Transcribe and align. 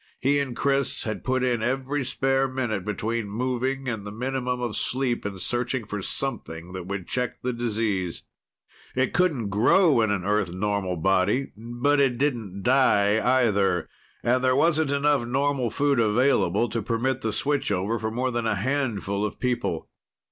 He 0.19 0.39
and 0.39 0.55
Chris 0.57 1.03
had 1.03 1.23
put 1.23 1.43
in 1.43 1.61
every 1.61 2.03
spare 2.03 2.47
minute 2.47 2.83
between 2.83 3.29
moving 3.29 3.87
and 3.87 4.03
the 4.03 4.11
minimum 4.11 4.59
of 4.59 4.75
sleep 4.75 5.27
in 5.27 5.37
searching 5.37 5.85
for 5.85 6.01
something 6.01 6.73
that 6.73 6.87
would 6.87 7.07
check 7.07 7.43
the 7.43 7.53
disease. 7.53 8.23
It 8.95 9.13
couldn't 9.13 9.49
grow 9.49 10.01
in 10.01 10.09
an 10.09 10.25
Earth 10.25 10.51
normal 10.51 10.95
body, 10.97 11.51
but 11.55 11.99
it 11.99 12.17
didn't 12.17 12.63
die, 12.63 13.21
either. 13.45 13.87
And 14.23 14.43
there 14.43 14.55
wasn't 14.55 14.89
enough 14.91 15.23
normal 15.27 15.69
food 15.69 15.99
available 15.99 16.67
to 16.69 16.81
permit 16.81 17.21
the 17.21 17.31
switch 17.31 17.71
over 17.71 17.99
for 17.99 18.09
more 18.09 18.31
than 18.31 18.47
a 18.47 18.55
handful 18.55 19.23
of 19.23 19.39
people. 19.39 19.87